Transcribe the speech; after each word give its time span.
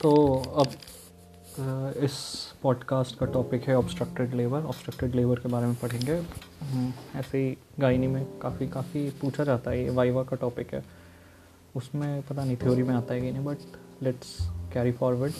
तो 0.00 0.42
अब 0.56 0.66
इस 1.96 2.12
पॉडकास्ट 2.62 3.18
का 3.18 3.26
टॉपिक 3.26 3.62
है 3.62 3.76
ऑब्स्ट्रक्टेड 3.78 4.34
लेबर 4.34 4.60
ऑब्स्ट्रक्टेड 4.60 5.14
लेबर 5.14 5.34
के 5.34 5.48
बारे 5.48 5.66
में 5.66 5.74
पढ़ेंगे। 5.74 6.12
हम्म, 6.62 6.92
ऐसे 7.18 7.38
ही 7.38 7.58
गायनी 7.80 8.06
में 8.06 8.38
काफ़ी 8.38 8.68
काफ़ी 8.68 9.10
पूछा 9.10 9.44
जाता 9.44 9.70
है। 9.70 9.84
ये 9.84 9.90
वाइवा 9.90 10.22
का 10.22 10.36
टॉपिक 10.36 10.74
है। 10.74 10.84
उसमें 11.76 12.22
पता 12.22 12.44
नहीं 12.44 12.56
थ्योरी 12.56 12.82
में 12.82 12.94
आता 12.94 13.14
है 13.14 13.20
कि 13.20 13.32
नहीं 13.32 13.44
बट 13.44 13.56
लेट्स 14.02 14.36
कैरी 14.72 14.92
फॉरवर्ड 14.92 15.32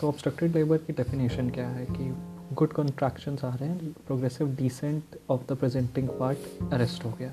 तो 0.00 0.08
ऑब्स्ट्रक्टेड 0.08 0.54
लेबर 0.54 0.78
की 0.78 0.92
डेफिनेशन 0.92 1.50
क्या 1.50 1.68
है? 1.68 1.86
कि 1.86 2.14
गुड 2.54 2.72
कॉन्ट्रैक्शंस 2.72 3.44
आ 3.44 3.54
रहे 3.54 3.68
हैं 3.68 3.92
progressive 3.92 4.54
descent 4.54 5.04
of 5.30 5.52
the 5.52 5.56
presenting 5.56 6.08
part 6.08 6.72
arrest 6.72 7.04
हो 7.04 7.10
गया। 7.10 7.32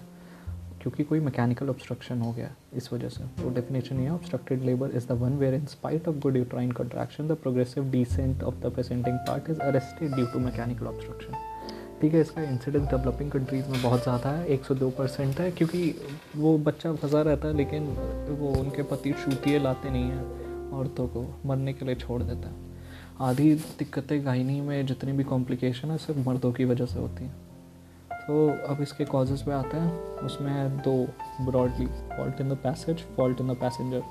क्योंकि 0.85 1.03
कोई 1.03 1.19
मैकेनिकल 1.19 1.69
ऑब्स्ट्रक्शन 1.69 2.19
हो 2.21 2.31
गया 2.31 2.49
इस 2.77 2.91
वजह 2.93 3.09
से। 3.09 3.23
तो 3.37 3.49
डेफिनेशन 3.53 3.99
ये 3.99 4.09
obstructed 4.09 4.63
labour 4.63 4.91
is 4.95 5.07
the 5.07 5.11
one 5.21 5.37
where 5.37 5.53
in 5.53 5.65
spite 5.67 6.07
of 6.07 6.15
good 6.15 6.35
uterine 6.37 6.71
contraction 6.71 7.27
the 7.27 7.37
progressive 7.37 7.89
descent 7.91 8.43
of 8.43 8.55
the 8.55 8.71
presenting 8.73 9.17
part 9.27 9.49
is 9.49 9.59
arrested 9.61 10.13
due 10.15 10.25
to 10.25 10.39
mechanical 10.39 10.87
obstruction 10.87 11.33
ठीक 12.01 12.13
है, 12.13 12.21
इसका 12.21 12.41
इंसिडेंस 12.41 12.87
डेवलपिंग 12.89 13.31
कंट्रीज़ 13.31 13.69
में 13.69 13.81
बहुत 13.81 14.03
ज़्यादा 14.03 14.29
है, 14.29 14.45
एक 14.47 14.65
सौ 14.65 14.75
दो 14.75 14.89
परसेंट 14.89 15.39
है, 15.39 15.49
क्योंकि 15.51 15.95
वो 16.35 16.57
बच्चा 16.59 16.93
फंसा 16.93 17.21
रहता 17.21 17.47
है, 17.47 17.53
लेकिन 17.53 17.87
वो 18.31 18.53
उनके 18.59 18.83
पति 18.83 19.13
शूतिए 19.23 19.59
लाते 19.59 19.89
नहीं 19.89 20.03
हैं, 20.03 20.71
औरतों 20.71 21.07
को 21.07 21.25
मरने 21.45 21.73
के 21.73 21.85
लिए 21.85 21.95
छोड़ 21.95 22.21
देता 22.23 22.49
है। 22.49 22.73
आधी 23.21 23.53
दिक्कतें 23.79 24.25
गायनी 24.25 24.59
में 24.61 24.85
जितनी 24.85 25.11
भी 25.11 25.23
कॉम्प्लिकेशन 25.23 25.91
है, 25.91 25.97
सिर्फ़ 25.97 26.27
मर्दों 26.29 26.51
की 26.51 26.65
वजह 26.65 26.85
से 26.85 26.99
होती 26.99 27.23
हैं। 27.23 27.44
तो 28.27 28.47
अब 28.67 28.81
इसके 28.81 29.05
कॉजेज़ 29.05 29.43
पे 29.45 29.51
आते 29.51 29.77
हैं। 29.77 29.91
उसमें 30.19 30.77
दो 30.79 30.93
broadly 31.45 31.85
fault 31.85 32.41
in 32.41 32.49
the 32.49 32.57
passage 32.63 33.03
fault 33.17 33.41
in 33.41 33.47
the 33.47 33.55
passenger 33.57 34.01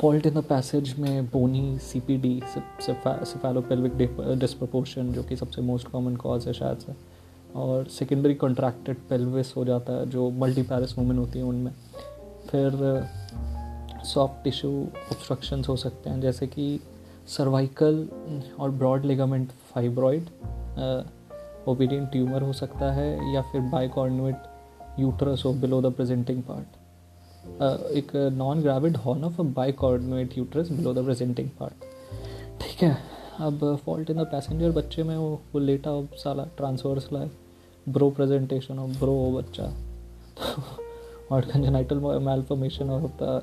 fault 0.00 0.26
in 0.26 0.34
the 0.34 0.42
passage 0.44 0.94
में 0.98 1.26
बोनी 1.26 1.78
सी 1.78 2.00
पी 2.00 2.16
डी 2.16 2.40
सिफेलोपेल्विक 2.46 3.96
डिस्प्रपोर्शन 4.38 5.12
जो 5.12 5.22
कि 5.22 5.36
सबसे 5.36 5.62
मोस्ट 5.62 5.88
कॉमन 5.88 6.16
कॉज 6.16 6.46
है 6.46 6.52
शायद 6.52 6.78
से। 6.78 6.92
और 7.56 7.88
सेकेंडरी 7.88 8.34
कॉन्ट्रैक्टेड 8.34 8.96
पेल्विस 9.08 9.56
हो 9.56 9.64
जाता 9.64 9.92
है, 9.92 10.08
जो 10.10 10.30
मल्टी 10.30 10.62
पैरिस 10.62 10.98
वूमेन 10.98 11.18
होती 11.18 11.38
हैं 11.38 11.46
उनमें। 11.46 11.72
फिर 12.50 12.70
सॉफ्ट 14.04 14.44
टिश्यू 14.44 14.70
ऑब्स्ट्रक्शन 15.12 15.64
हो 15.68 15.76
सकते 15.76 16.10
हैं, 16.10 16.20
जैसे 16.20 16.46
कि 16.46 16.80
सर्वाइकल 17.28 18.08
और 18.60 18.70
ब्रॉड 18.70 19.04
लिगामेंट 19.04 19.50
फाइब्रॉइड 19.74 20.28
ओबीडियन 21.68 22.06
ट्यूमर 22.06 22.42
हो 22.42 22.52
सकता 22.52 22.92
है 22.92 23.34
या 23.34 23.42
फिर 23.42 23.60
बाइकॉर्डिनेट 23.70 25.00
यूट्रस 25.00 25.42
हो 25.46 25.52
बिलो 25.54 25.80
द 25.82 25.92
प्रेजेंटिंग 25.92 26.42
पार्ट 26.42 26.76
एक 27.92 28.14
non 28.34 28.60
gravid 28.62 28.96
horn 28.96 29.24
of 29.24 29.40
a 29.40 29.44
bicornuate 29.56 30.38
uterus 30.38 30.70
below 30.72 30.94
the 30.94 31.04
presenting 31.04 31.48
part 31.60 31.84
ठीक 32.62 32.82
है, 32.82 32.96
अब 33.40 33.76
फॉल्ट 33.84 34.10
इन 34.10 34.16
द 34.16 34.26
पैसेंजर 34.26 34.70
बच्चे 34.70 35.02
में 35.02 35.16
वो 35.16 35.40
वो 35.52 35.60
लेटा 35.60 35.90
हो 35.96 36.06
साला 36.14 36.44
ट्रांसवर्स 36.56 37.12
लाए 37.12 37.30
ब्रो 37.88 38.10
प्रेजेंटेशन 38.10 38.78
ऑफ़ 38.78 38.98
ब्रो 38.98 39.12
हो 39.14 39.30
बच्चा। 39.32 39.72
और 41.32 41.44
congenital 41.44 41.98
malformation 42.26 42.90
of 42.90 43.10
the 43.22 43.42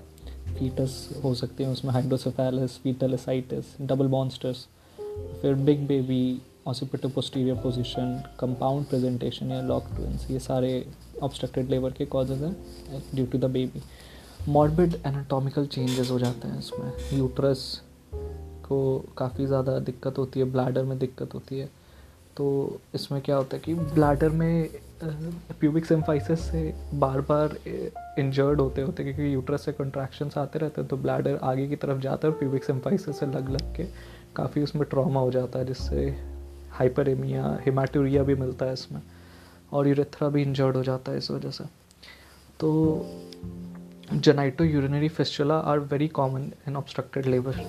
foetus 0.57 1.21
हो 1.23 1.33
सकते 1.33 1.63
हैं, 1.63 1.71
उसमें 1.71 1.91
hydrocephalus 1.91 2.79
foetal ascites 2.83 3.75
double 3.81 4.07
monsters 4.07 4.67
फिर 5.41 5.53
big 5.65 5.87
baby 5.87 6.41
occipito 6.67 7.09
posterior 7.09 7.55
position 7.55 8.23
compound 8.39 8.85
presentation 8.85 9.51
या 9.51 9.61
लॉक 9.61 9.89
ट्विंस 9.95 10.27
ये 10.31 10.39
सारे 10.39 10.85
ऑब्स्ट्रक्टेड 11.23 11.69
लेबर 11.69 11.91
के 11.91 12.05
कॉजेज 12.05 12.41
हैं 12.43 13.01
due 13.15 13.25
to 13.25 13.37
the 13.37 13.45
baby 13.51 13.81
morbid 14.49 14.95
anatomical 15.05 15.65
changes 15.67 16.09
हो 16.11 16.19
जाते 16.19 16.47
हैं 16.47 16.59
इसमें. 16.59 17.17
यूट्रस 17.19 17.81
को 18.67 19.05
काफ़ी 19.17 19.45
ज़्यादा 19.45 19.77
दिक्कत 19.81 20.17
होती 20.17 20.39
है 20.39 20.45
ब्लैडर 20.51 20.83
में 20.83 20.97
दिक्कत 20.99 21.33
होती 21.33 21.59
है. 21.59 21.69
तो 22.37 22.79
इसमें 22.95 23.21
क्या 23.21 23.35
होता 23.35 23.55
है 23.55 23.61
कि 23.61 23.73
ब्लैडर 23.73 24.29
में 24.31 24.69
प्यूबिक 25.59 25.85
सिम्फाइसिस 25.85 26.39
से 26.41 26.73
बार 26.93 27.21
बार 27.21 27.57
इंजर्ड 28.19 28.59
होते 28.61 28.81
होते, 28.81 29.03
क्योंकि 29.03 29.33
यूट्रस 29.33 29.65
से 29.65 29.71
कंट्रैक्शंस 29.73 30.37
आते 30.37 30.59
रहते 30.59 30.81
हैं 30.81 30.89
तो 30.89 30.97
ब्लैडर 30.97 31.39
आगे 31.43 31.67
की 31.67 31.75
तरफ़ 31.75 31.99
जाता 32.01 32.27
है 32.27 32.33
और 32.33 32.39
प्यूबिक 32.39 32.63
सिम्फाइसिस 32.63 33.19
से 33.19 33.25
लग 33.25 33.49
लग 33.49 33.75
के 33.75 33.83
काफ़ी 34.35 34.63
उसमें 34.63 34.85
ट्रॉमा 34.89 35.19
हो 35.19 35.31
जाता 35.31 35.59
है, 35.59 35.65
जिससे 35.65 36.34
हाइपरेमिया 36.77 37.57
हिमाटोरिया 37.65 38.23
भी 38.23 38.35
मिलता 38.35 38.65
है 38.65 38.73
इसमें 38.73 39.01
और 39.73 39.87
यूरेथ्रा 39.87 40.29
भी 40.29 40.41
इंजर्ड 40.41 40.75
हो 40.75 40.83
जाता 40.83 41.11
है 41.11 41.17
इस 41.17 41.31
वजह 41.31 41.51
से। 41.51 41.63
तो 42.59 42.69
genitourinary 44.63 45.09
fistula 45.09 45.57
are 45.71 45.79
very 45.93 46.07
common 46.19 46.51
in 46.67 46.75
obstructed 46.75 47.25
labour 47.25 47.61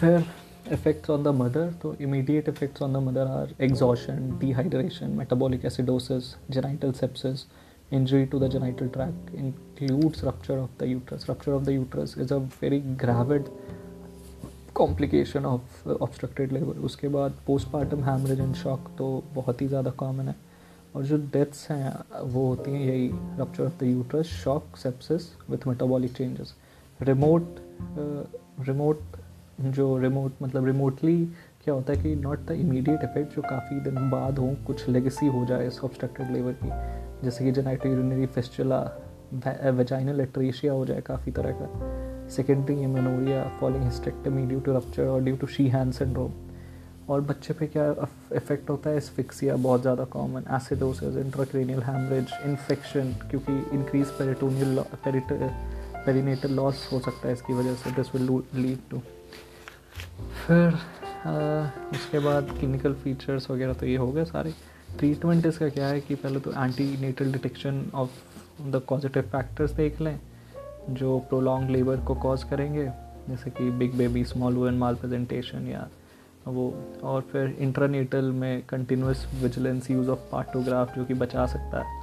फिर 0.00 0.24
इफेक्ट्स 0.72 1.10
ऑन 1.10 1.22
द 1.22 1.28
मदर 1.42 1.72
तो 1.82 1.94
immediate 2.00 2.48
effects 2.48 2.82
on 2.82 2.92
the 2.92 2.96
mother 3.08 3.26
are 3.38 3.54
exhaustion 3.64 4.38
dehydration 4.40 5.10
metabolic 5.18 5.64
acidosis 5.64 6.34
genital 6.50 6.92
sepsis 7.02 7.46
injury 7.98 8.26
to 8.32 8.38
the 8.38 8.48
genital 8.48 8.88
tract, 8.88 9.30
includes 9.36 10.20
rupture 10.26 10.56
of 10.64 10.74
the 10.78 10.86
uterus. 10.88 11.24
Rupture 11.28 11.54
of 11.54 11.64
the 11.68 11.72
uterus 11.76 12.12
is 12.24 12.34
a 12.34 12.36
very 12.60 12.78
gravid 13.00 13.48
complication 14.80 15.46
of 15.46 15.88
obstructed 15.88 16.52
labour 16.52 16.78
उसके 16.84 17.08
बाद 17.08 17.34
postmortem 17.46 18.04
haemorrhage 18.04 18.40
and 18.40 18.54
shock 18.56 18.90
तो 18.98 19.12
बहुत 19.34 19.62
ही 19.62 19.68
ज़्यादा 19.68 19.90
common 19.98 20.28
है। 20.28 20.34
और 20.96 21.02
जो 21.04 21.16
deaths 21.32 21.70
हैं, 21.70 21.92
वो 22.22 22.46
होती 22.46 22.70
हैं 22.70 22.80
यही 22.80 23.08
rupture 23.40 23.64
of 23.64 23.78
the 23.80 23.86
uterus 23.86 24.26
shock 24.44 24.76
sepsis 24.76 25.28
with 25.50 25.66
metabolic 25.68 26.12
changes 26.12 26.54
remote 27.00 27.60
remote 28.68 29.02
जो 29.60 29.96
रिमोट 29.98 30.42
मतलब 30.42 30.66
रिमोटली 30.66 31.16
क्या 31.64 31.74
होता 31.74 31.92
है 31.92 32.02
कि 32.02 32.14
नॉट 32.16 32.46
द 32.46 32.50
इमीडिएट 32.50 33.04
इफ़ेक्ट 33.04 33.34
जो 33.36 33.42
काफ़ी 33.42 33.80
दिन 33.80 34.10
बाद 34.10 34.38
हो, 34.38 34.54
कुछ 34.66 34.88
लेगेसी 34.88 35.26
हो 35.26 35.44
जाए 35.46 35.66
इस 35.66 35.80
ऑब्स्ट्रक्टेड 35.84 36.30
लेबर 36.32 36.52
की। 36.62 37.24
जैसे 37.24 37.44
कि 37.44 37.52
genito 37.52 37.88
urinary 37.88 38.26
fistula 38.26 38.80
vaginal 39.72 40.20
atresia 40.20 40.72
हो 40.72 40.86
जाए 40.86 41.00
काफ़ी 41.00 41.32
तरह 41.32 41.52
का। 41.52 41.99
Secondary 42.36 42.82
amenorrhoea 42.84 43.42
following 43.60 43.84
hysterectomy 43.84 44.46
due 44.46 44.60
to 44.60 44.76
rupture 44.76 45.06
और 45.06 45.22
due 45.24 45.36
to 45.36 45.46
she 45.56 45.66
hand 45.68 45.92
syndrome 45.92 46.32
और 47.10 47.20
बच्चे 47.28 47.54
पे 47.54 47.66
क्या 47.66 47.88
इफ़ेक्ट 48.36 48.70
होता 48.70 48.90
है? 48.90 48.96
एसफिक्सिया 48.96 49.56
बहुत 49.56 49.80
ज़्यादा 49.82 50.04
common 50.12 50.44
acidosis 50.56 51.16
intracranial 51.24 51.82
haemorrhage 51.82 52.32
infection 52.46 53.12
क्योंकि 53.30 53.52
इंक्रीज 53.76 54.10
पेरिटोनियल 54.18 54.84
पेरिनेटल 56.06 56.52
लॉस 56.54 56.88
हो 56.92 56.98
सकता 57.00 57.28
है 57.28 57.32
इसकी 57.34 57.52
वजह 57.52 57.74
से 57.74 57.90
दिस 57.92 58.14
विल 58.14 58.42
लीड 58.54 58.78
टू 58.90 58.98
फिर 60.46 60.78
आ, 61.26 61.32
उसके 61.92 62.18
बाद 62.18 62.50
क्लिनिकल 62.58 62.94
फीचर्स 63.02 63.50
वगैरह 63.50 63.72
तो 63.74 63.86
ये 63.86 63.96
हो 63.96 64.10
गए 64.12 64.24
सारे. 64.24 64.54
ट्रीटमेंट 64.98 65.46
इसका 65.46 65.68
क्या 65.68 65.86
है 65.86 66.00
कि 66.00 66.14
पहले 66.14 66.40
तो 66.40 66.50
antenatal 67.00 67.32
detection 67.32 67.84
of 67.94 68.10
the 68.70 68.82
positive 68.88 69.22
factors 69.32 69.72
देख 69.72 70.00
लें. 70.00 70.18
जो 70.90 71.18
प्रोलॉन्ग 71.28 71.70
लेबर 71.70 72.00
को 72.00 72.14
कॉज 72.16 72.44
करेंगे, 72.44 72.84
जैसे 73.28 73.50
कि 73.50 73.70
big 73.70 73.94
baby 73.94 74.24
small 74.24 74.54
one 74.54 74.78
malpresentation 74.94 75.66
या 75.68 75.88
वो, 76.46 76.72
और 77.02 77.20
फिर 77.22 77.56
इंटरनेटल 77.60 78.30
में 78.32 78.62
continuous 78.68 79.26
vigilance 79.42 79.90
use 79.90 80.08
of 80.10 80.20
partograph 80.32 80.94
जो 80.96 81.04
कि 81.04 81.14
बचा 81.14 81.46
सकता 81.46 81.78
है। 81.78 81.98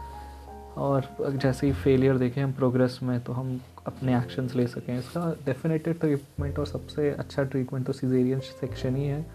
और 0.77 1.07
जैसे 1.33 1.67
ही 1.67 1.73
फेलियर 1.73 2.17
देखें 2.17 2.41
हम 2.43 2.51
प्रोग्रेस 2.53 2.99
में 3.03 3.19
तो 3.19 3.33
हम 3.33 3.59
अपने 3.87 4.17
एक्शंस 4.17 4.55
ले 4.55 4.67
सकें। 4.67 4.97
इसका 4.97 5.31
डेफिनेटेड 5.45 5.99
ट्रीटमेंट 5.99 6.59
और 6.59 6.65
सबसे 6.65 7.09
अच्छा 7.11 7.43
ट्रीटमेंट 7.43 7.85
तो 7.85 7.93
सीजेरियन 7.93 8.39
सेक्शन 8.39 8.95
ही 8.95 9.05
है। 9.05 9.25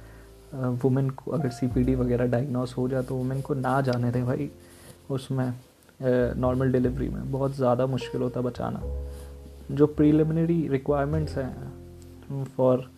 वुमेन 0.54 1.10
को 1.10 1.31
अगर 1.31 1.50
सीपीडी 1.50 1.94
वगैरह 1.94 2.26
डायग्नोस 2.26 2.75
हो 2.76 2.88
जाए 2.88 3.02
तो 3.02 3.14
वुमेन 3.14 3.41
को 3.41 3.54
ना 3.54 3.81
जाने 3.81 4.10
दें 4.10 4.25
भाई, 4.26 4.50
उसमें 5.10 5.52
नॉर्मल 6.36 6.72
डिलीवरी 6.72 7.08
में। 7.08 7.31
बहुत 7.32 7.56
ज़्यादा 7.56 7.86
मुश्किल 7.86 8.22
होता 8.22 8.40
बचाना। 8.40 8.81
जो 9.70 9.87
प्रीलिमिनरी 9.87 10.69
रिक्वायरमेंट्स 10.69 11.37
हैं 11.38 12.44
for 12.56 12.91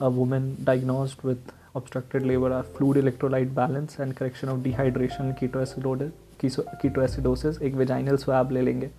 a 0.00 0.06
women 0.08 0.56
diagnosed 0.64 1.26
with 1.26 1.52
obstructed 1.76 2.22
labour 2.22 2.52
are 2.52 2.62
fluid 2.76 2.96
electrolyte 2.96 3.48
balance 3.50 3.96
and 4.00 4.12
correction 4.14 4.48
of 4.48 4.60
dehydration 4.60 5.34
ketoacidosis 6.42 7.62
एक 7.62 7.74
वेजाइनल 7.74 8.16
स्वैब 8.16 8.50
ले 8.52 8.60
लेंगे। 8.60 8.90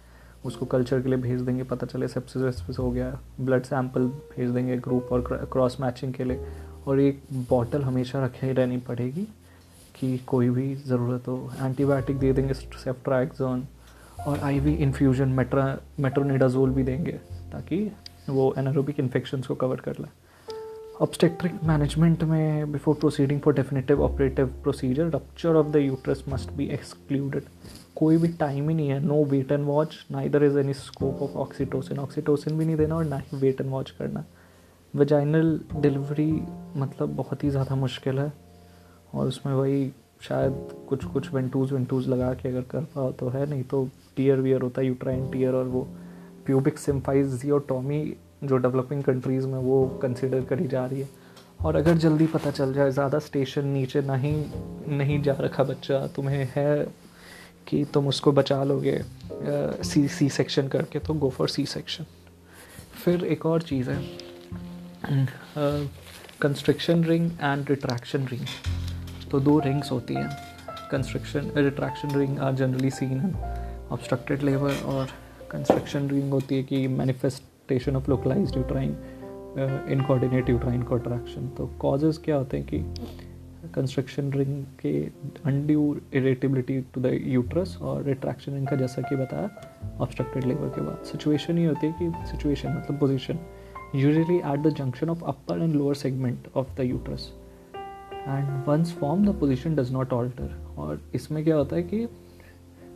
उसको 0.46 0.66
कल्चर 0.66 1.02
के 1.02 1.10
लिए 1.10 1.18
भेज 1.18 1.42
देंगे, 1.42 1.64
पता 1.64 1.88
चले 1.88 2.08
सेप्सिस 2.08 2.42
वेप्सिस 2.42 2.80
हो 2.80 2.90
गया 2.92 3.20
ब्लड 3.42 3.64
सैंपल 3.64 4.08
भेज 4.08 4.50
देंगे 4.50 4.78
ग्रुप 4.78 5.12
और 5.12 5.48
क्रॉस 5.52 5.78
मैचिंग 5.82 6.14
के 6.14 6.24
लिए। 6.24 6.46
और 6.88 7.00
एक 7.00 7.22
बॉटल 7.50 7.82
हमेशा 7.82 8.24
रखे 8.26 8.52
रहनी 8.54 8.78
पड़ेगी 8.78 9.28
कि 9.96 10.18
कोई 10.28 10.50
भी 10.50 10.76
ज़रूरत 10.78 11.28
हो। 11.28 11.52
एंटीबायोटिक 11.62 12.18
दे 12.20 12.32
देंगे 12.34 12.54
सेफ्ट्राएक्जोन 12.54 13.64
और 14.28 14.40
आईवी 14.40 14.74
इन्फ्यूजन 14.84 15.30
मेट्रा 15.32 15.66
मेट्रोनिडाजोल 16.00 16.70
भी 16.70 16.84
देंगे 16.84 17.12
ताकि 17.52 17.80
वो 18.30 18.54
एनारोबिक 18.58 19.00
इन्फेक्शन 19.00 19.42
को 19.42 19.56
कवर 19.56 19.82
कर 19.86 20.00
लें। 20.00 20.10
ऑब्स्टेक्ट्रिक 21.02 21.64
मैनेजमेंट 21.64 22.24
में 22.24 22.72
before 22.72 22.96
proceeding 22.96 23.40
for 23.42 23.54
definitive 23.54 24.02
operative 24.04 24.48
procedure 24.64 25.10
rupture 25.16 25.56
of 25.56 25.68
the 25.68 25.76
uterus 25.76 26.24
must 26.30 26.52
be 26.52 26.68
excluded 26.74 27.44
कोई 27.96 28.18
भी 28.18 28.28
टाइम 28.40 28.70
ही 28.70 28.76
नहीं 28.76 28.90
है 28.90 29.00
नो 29.06 29.24
वेट 29.26 29.52
एंड 29.52 29.66
वॉच 29.66 29.96
ना 30.12 30.22
इधर 30.22 30.44
is 30.44 30.58
any 30.60 30.74
scope 30.74 31.22
of 31.22 31.38
oxytocin 31.40 32.00
oxytocin 32.00 32.58
भी 32.58 32.66
नहीं 32.66 32.76
देना 32.76 32.96
और 32.96 33.06
ना 33.06 33.18
ही 33.18 33.38
वेट 33.38 33.62
एंड 33.62 33.70
वॉच 33.72 33.92
करना। 33.92 34.24
वजाइनल 34.94 35.60
डिलीवरी 35.76 36.32
मतलब 36.78 37.16
बहुत 37.16 37.44
ही 37.44 37.50
ज़्यादा 37.50 37.76
मुश्किल 37.76 38.20
है 38.20 38.32
और 39.14 39.28
उसमें 39.28 39.54
वही 39.54 39.92
शायद 40.28 40.68
कुछ 40.90 41.04
कुछ 41.06 41.34
विंटूज 41.34 41.72
विंटूज 41.74 42.08
लगा 42.08 42.34
के 42.34 42.50
अगर 42.50 42.62
कर 42.72 42.84
पाओ 42.96 43.12
तो 43.12 43.30
है, 43.30 43.46
नहीं 43.50 43.64
तो 43.64 43.88
टीयर 44.18 44.40
वियर 44.40 44.62
होता 44.62 44.82
है 44.82 44.88
यूट्राइन 44.88 45.30
टीयर 45.32 45.54
और 45.54 45.66
वो 45.66 45.82
प्यूबिक 46.46 46.78
सिम्फाइजियोटोमी 46.80 48.02
जो 48.44 48.58
डेवलपिंग 48.58 49.04
कंट्रीज़ 49.04 49.48
में 49.48 49.58
वो 49.60 49.86
कंसिडर 50.02 50.42
करी 50.46 50.68
जा 50.68 50.86
रही 50.86 51.02
है। 51.02 51.10
और 51.62 51.76
अगर 51.76 51.98
जल्दी 51.98 52.26
पता 52.28 52.52
चल 52.52 52.74
जाए, 52.74 52.92
ज़्यादा 52.92 53.20
स्टेशन 53.20 53.66
नीचे 53.68 54.02
नहीं 54.02 54.44
नहीं 54.98 55.22
जा 55.24 55.36
रखा 55.40 55.64
बच्चा, 55.64 56.06
तुम्हें 56.08 56.48
है 56.56 56.86
कि 57.68 57.84
तुम 57.94 58.08
उसको 58.08 58.32
बचा 58.32 58.64
लोगे 58.64 59.02
सी 59.84 60.08
सी 60.08 60.30
सेक्शन 60.30 60.68
करके 60.68 61.00
तो 61.00 61.14
गो 61.14 61.30
फॉर 61.30 61.50
सी 61.50 61.66
सेक्शन 61.66 62.06
फिर 63.04 63.24
एक 63.26 63.46
और 63.46 63.62
चीज़ 63.62 63.90
है 63.90 64.02
construction 66.42 67.04
ring 67.04 67.30
and 67.42 67.70
retraction 67.70 68.28
ring 68.28 68.46
तो 69.34 69.40
दो 69.40 69.60
रिंग्स 69.60 69.92
होती 69.92 70.14
हैं 70.14 70.30
construction 70.92 71.52
retraction 71.58 72.16
ring 72.16 72.40
are 72.40 72.54
generally 72.56 72.90
seen 72.90 73.34
obstructed 73.92 74.44
labour 74.44 74.84
और 74.86 75.08
कंस्ट्रक्शन 75.52 76.08
रिंग 76.10 76.32
होती 76.32 76.58
है 76.58 76.64
कि 76.64 76.88
manifestation 76.88 77.96
of 77.96 78.10
localise 78.10 78.56
uterine 78.58 78.92
incoordinate 80.08 80.50
uterine 80.50 80.84
contraction 80.84 81.48
तो 81.58 81.68
कॉजेज़ 81.80 82.20
क्या 82.20 82.36
होते 82.36 82.58
हैं 82.58 82.68
कि 82.68 82.80
कंस्ट्रक्शन 83.76 84.32
रिंग 84.34 84.64
के 84.80 84.94
undue 85.46 85.98
irritability 86.14 86.80
to 86.94 87.02
the 87.02 87.20
uterus 87.26 87.78
और 87.82 88.04
रिट्रैक्शन 88.04 88.54
रिंग 88.54 88.68
का 88.68 88.76
जैसा 88.76 89.02
कि 89.02 89.16
बताया 89.16 89.50
ऑब्स्ट्रक्टेड 90.02 90.46
लेबर 90.46 90.70
के 90.70 90.82
बाद। 90.82 91.06
सिचुएशन 91.06 91.58
ये 91.58 91.66
होती 91.66 91.88
है 91.88 91.96
कि 92.00 92.28
सिचुएशन 92.32 92.78
मतलब 92.78 93.00
position 93.00 93.40
usually 93.96 94.38
at 94.38 94.60
the 94.60 94.76
junction 94.78 95.10
of 95.10 95.24
upper 95.26 95.64
and 95.64 95.76
lower 95.76 95.96
segment 95.96 96.48
of 96.56 96.76
the 96.78 96.86
uterus 96.86 97.32
and 98.28 98.66
once 98.68 98.94
form 98.94 99.26
the 99.26 99.36
position 99.40 99.76
does 99.76 99.92
not 99.92 100.14
alter 100.14 100.56
और 100.78 101.02
इसमें 101.16 101.44
क्या 101.44 101.56
होता 101.56 101.76
है 101.76 101.84
कि 101.84 102.04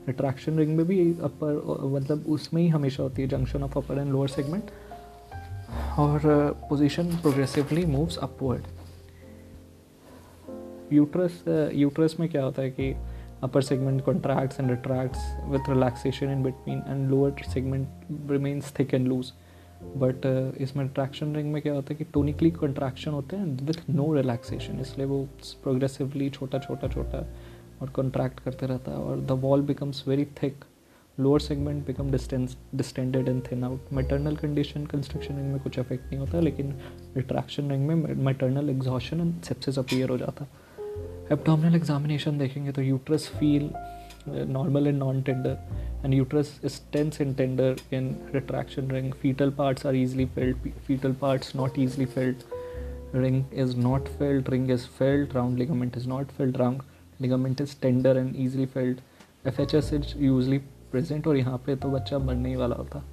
अट्रैक्शन 0.08 0.58
रिंग 0.58 0.76
में 0.78 0.86
भी 0.88 1.00
अपर 1.24 1.62
मतलब 1.94 2.26
उसमें 2.30 2.62
ही 2.62 2.68
हमेशा 2.68 3.04
होती 3.04 3.22
है 3.22 3.28
junction 3.28 3.64
of 3.64 3.78
upper 3.78 4.00
and 4.00 4.12
lower 4.12 4.28
segment 4.28 4.72
और 6.00 6.22
position 6.70 7.08
progressively 7.22 7.86
moves 7.86 8.18
upward 8.18 8.66
uterus 10.94 11.44
uterus 11.74 12.16
में 12.20 12.28
क्या 12.30 12.44
होता 12.44 12.62
है 12.62 12.70
कि 12.70 12.94
upper 13.44 13.62
segment 13.62 14.02
contracts 14.02 14.60
and 14.60 14.70
retracts 14.70 15.20
with 15.50 15.70
relaxation 15.70 16.32
in 16.32 16.44
between 16.44 16.82
and 16.88 17.10
lower 17.10 17.44
segment 17.50 18.32
remains 18.32 18.74
thick 18.80 18.94
and 18.94 19.08
loose 19.08 19.32
but 19.84 20.26
इसमें 20.62 20.84
रिट्रैक्शन 20.84 21.36
रिंग 21.36 21.52
में 21.54 21.62
क्या 21.62 21.74
होता 21.74 21.94
है 21.94 21.96
कि 21.96 22.04
टोनिकली 22.04 22.52
कंट्रैक्शन 22.52 23.12
होते 23.12 23.36
हैं 23.36 23.46
विथ 23.66 23.90
नो 23.90 24.14
रिलैक्सेशन 24.14 24.80
इसलिए 24.80 25.08
वो 25.08 25.24
प्रोग्रेसिवली 25.64 26.30
छोटा 26.30 26.60
छोटा 26.60 26.88
छोटा 26.88 27.26
और 27.82 27.90
कंट्रैक्ट 27.96 28.40
करते 28.40 28.66
रहता 28.66 28.92
है 28.92 28.98
और 28.98 29.20
the 29.20 29.32
wall 29.42 29.62
becomes 29.62 30.04
very 30.08 30.26
thick 30.44 30.66
lower 31.20 31.40
segment 31.40 31.86
become 31.88 32.12
distance 32.12 32.58
distended 32.76 33.28
and 33.28 33.42
thin 33.52 33.64
out 33.64 33.94
maternal 33.94 34.36
condition 34.36 34.86
constriction 34.86 35.38
ring 35.38 35.52
में 35.52 35.60
कुछ 35.62 35.80
अफेक्ट 35.80 36.06
नहीं 36.06 36.18
होता, 36.18 36.40
लेकिन 36.40 36.74
रिट्रैक्शन 37.16 37.70
रिंग 37.72 37.88
में 37.88 38.14
maternal 38.16 38.70
exhaustion 38.70 39.22
and 39.22 39.42
sepsis 39.42 39.80
appear 39.80 40.10
हो 40.10 40.18
जाता. 40.18 40.44
है 40.44 41.32
एब्डोमिनल 41.32 41.76
एग्जामिनेशन 41.76 42.38
देखेंगे 42.38 42.72
तो 42.72 42.82
uterus 42.82 43.28
feel 43.30 43.70
normal 44.30 44.88
and 44.88 44.98
non 44.98 45.22
tender 45.22 45.58
and 46.06 46.14
uterus 46.14 46.60
is 46.66 46.80
tense 46.94 47.22
in 47.22 47.34
tender 47.34 47.76
in 47.94 48.16
retraction 48.34 48.92
ring 48.92 49.12
foetal 49.22 49.50
parts 49.58 49.86
are 49.86 49.96
easily 49.98 50.28
felt. 50.28 50.56
Fetal 50.88 51.14
parts 51.14 51.54
not 51.56 51.78
easily 51.78 52.06
felt. 52.06 52.46
Ring 53.14 53.46
is 53.54 53.76
not 53.78 54.08
felt. 54.10 54.50
Ring 54.50 54.70
is 54.70 54.86
felt. 55.00 55.34
Round 55.34 55.60
ligament 55.60 55.98
is 55.98 56.08
not 56.08 56.32
felt. 56.32 56.58
Round 56.58 56.82
ligament 57.20 57.62
is 57.62 57.76
tender 57.76 58.18
and 58.18 58.36
easily 58.36 58.66
felt. 58.68 58.98
FHS 59.46 59.94
is 59.94 60.16
usually 60.22 60.62
present 60.92 61.28
और 61.28 61.38
यहाँ 61.38 61.58
पे 61.66 61.76
तो 61.76 61.90
बच्चा 61.92 62.20
मरने 62.20 62.50
ही 62.50 62.56
वाला 62.56 62.76
होता। 62.76 63.04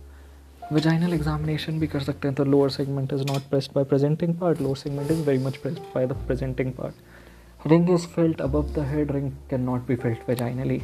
vaginal 0.72 1.14
examination 1.14 1.78
भी 1.80 1.86
कर 1.86 2.00
सकते 2.00 2.28
हैं 2.28 2.34
तो 2.36 2.44
lower 2.44 2.70
segment 2.70 3.12
is 3.12 3.22
not 3.22 3.48
pressed 3.50 3.72
by 3.74 3.84
presenting 3.84 4.34
part 4.38 4.60
lower 4.60 4.76
segment 4.76 5.10
is 5.10 5.22
very 5.26 5.44
much 5.44 5.56
pressed 5.56 5.80
by 5.94 6.06
the 6.06 6.12
presenting 6.26 6.72
part 6.72 7.66
ring 7.66 7.90
is 7.94 8.06
felt 8.14 8.40
above 8.40 8.72
the 8.74 8.86
head 8.92 9.12
ring 9.12 9.30
can 9.50 9.60
not 9.62 9.86
be 9.88 9.96
felt 9.96 10.28
vaginally 10.28 10.80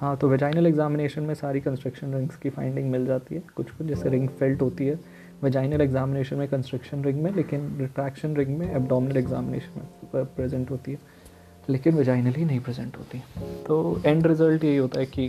हाँ 0.00 0.16
तो 0.16 0.28
vaginal 0.28 0.66
examination 0.66 1.22
में 1.22 1.34
सारी 1.34 1.60
construction 1.60 2.14
rings 2.14 2.36
की 2.36 2.50
finding 2.50 2.90
मिल 2.90 3.06
जाती 3.06 3.34
है। 3.34 3.42
कुछ 3.56 3.70
कुछ 3.70 3.86
जैसे 3.86 4.08
रिंग 4.08 4.28
फिल्ट 4.28 4.60
होती 4.62 4.86
है। 4.86 4.98
वेजाइनल 5.42 5.80
एग्जामिनेशन 5.80 6.36
में 6.36 6.48
कंस्ट्रक्शन 6.48 7.02
रिंग 7.04 7.22
में 7.22 7.34
लेकिन 7.34 7.76
रिट्रैक्शन 7.78 8.36
रिंग 8.36 8.56
में 8.58 8.70
एबडोमिनल 8.76 9.16
एग्जामिनेशन 9.16 9.80
में 10.14 10.24
प्रेजेंट 10.26 10.70
होती 10.70 10.92
है। 10.92 10.98
लेकिन 11.68 11.94
वेजाइनली 11.94 12.44
नहीं 12.44 12.60
प्रेजेंट 12.60 12.96
होती। 12.96 13.18
तो 13.66 14.02
एंड 14.06 14.26
रिज़ल्ट 14.26 14.64
यही 14.64 14.76
होता 14.76 15.00
है 15.00 15.06
कि 15.06 15.26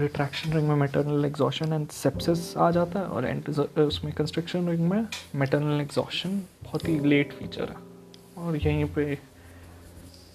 रिट्रैक्शन 0.00 0.52
रिंग 0.52 0.68
में 0.68 0.76
मेटरनल 0.76 1.24
एग्जॉशन 1.24 1.72
एंड 1.72 1.88
सेप्सिस 1.88 2.56
आ 2.56 2.70
जाता 2.70 3.00
है 3.00 3.06
और 3.06 3.26
एंड 3.26 3.48
उसमें 3.78 4.12
कंस्ट्रक्शन 4.14 4.68
रिंग 4.68 4.88
में 4.90 5.06
मेटरनल 5.34 5.80
एग्जॉशन 5.80 6.38
बहुत 6.64 6.88
ही 6.88 6.98
लेट 6.98 7.32
फीचर 7.32 7.62
है। 7.62 8.44
और 8.44 8.56
यहीं 8.56 8.84
पे 8.84 9.18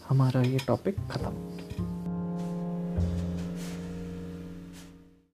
हमारा 0.09 0.41
ये 0.41 0.57
टॉपिक 0.67 0.95
ख़त्म। 1.11 2.00